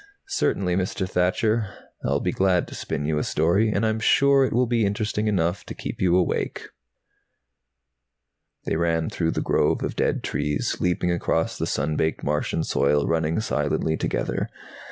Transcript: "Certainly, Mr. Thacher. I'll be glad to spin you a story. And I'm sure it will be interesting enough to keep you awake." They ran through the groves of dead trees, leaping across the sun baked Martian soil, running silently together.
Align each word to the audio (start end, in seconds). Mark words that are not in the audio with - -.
"Certainly, 0.29 0.77
Mr. 0.77 1.07
Thacher. 1.07 1.71
I'll 2.03 2.19
be 2.21 2.31
glad 2.31 2.67
to 2.69 2.73
spin 2.73 3.05
you 3.05 3.19
a 3.19 3.23
story. 3.23 3.69
And 3.69 3.85
I'm 3.85 3.99
sure 3.99 4.43
it 4.43 4.51
will 4.51 4.65
be 4.65 4.83
interesting 4.83 5.27
enough 5.27 5.63
to 5.67 5.75
keep 5.75 6.01
you 6.01 6.15
awake." 6.17 6.69
They 8.65 8.77
ran 8.77 9.11
through 9.11 9.33
the 9.33 9.41
groves 9.41 9.83
of 9.85 9.95
dead 9.95 10.23
trees, 10.23 10.77
leaping 10.79 11.11
across 11.11 11.55
the 11.55 11.67
sun 11.67 11.97
baked 11.97 12.23
Martian 12.23 12.63
soil, 12.63 13.05
running 13.05 13.39
silently 13.41 13.95
together. 13.95 14.49